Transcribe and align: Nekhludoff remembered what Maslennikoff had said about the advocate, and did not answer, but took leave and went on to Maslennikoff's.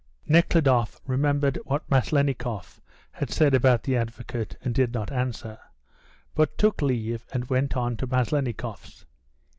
Nekhludoff 0.25 0.99
remembered 1.05 1.57
what 1.63 1.87
Maslennikoff 1.87 2.81
had 3.11 3.29
said 3.29 3.53
about 3.53 3.83
the 3.83 3.95
advocate, 3.95 4.57
and 4.63 4.73
did 4.73 4.95
not 4.95 5.11
answer, 5.11 5.59
but 6.33 6.57
took 6.57 6.81
leave 6.81 7.23
and 7.33 7.45
went 7.51 7.77
on 7.77 7.95
to 7.97 8.07
Maslennikoff's. 8.07 9.05